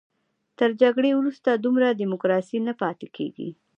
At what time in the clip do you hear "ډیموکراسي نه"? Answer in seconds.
2.01-2.73